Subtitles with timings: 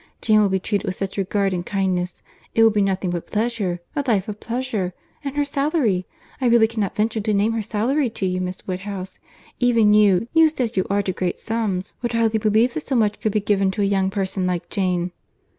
[0.19, 4.03] Jane will be treated with such regard and kindness!—It will be nothing but pleasure, a
[4.07, 8.65] life of pleasure.—And her salary!—I really cannot venture to name her salary to you, Miss
[8.65, 9.19] Woodhouse.
[9.59, 13.19] Even you, used as you are to great sums, would hardly believe that so much
[13.21, 15.11] could be given to a young person like Jane."